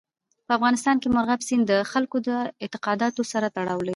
[0.45, 2.29] په افغانستان کې مورغاب سیند د خلکو د
[2.63, 3.89] اعتقاداتو سره تړاو لري.